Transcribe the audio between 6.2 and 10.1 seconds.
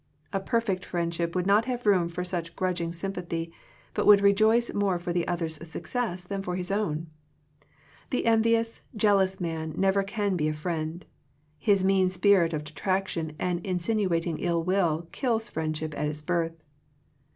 than for his own. The en vious, jealous man never